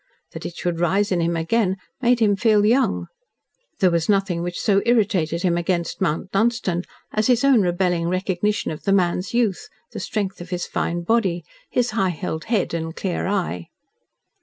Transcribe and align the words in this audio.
That 0.31 0.47
it 0.47 0.55
should 0.55 0.79
rise 0.79 1.11
in 1.11 1.21
him 1.21 1.37
again 1.37 1.77
made 2.01 2.19
him 2.21 2.35
feel 2.35 2.65
young. 2.65 3.05
There 3.79 3.91
was 3.91 4.09
nothing 4.09 4.41
which 4.41 4.59
so 4.59 4.81
irritated 4.83 5.43
him 5.43 5.57
against 5.57 6.01
Mount 6.01 6.31
Dunstan 6.31 6.85
as 7.13 7.27
his 7.27 7.43
own 7.43 7.61
rebelling 7.61 8.07
recognition 8.09 8.71
of 8.71 8.85
the 8.85 8.93
man's 8.93 9.35
youth, 9.35 9.69
the 9.91 9.99
strength 9.99 10.41
of 10.41 10.49
his 10.49 10.65
fine 10.65 11.03
body, 11.03 11.43
his 11.69 11.91
high 11.91 12.09
held 12.09 12.45
head 12.45 12.73
and 12.73 12.95
clear 12.95 13.27
eye. 13.27 13.67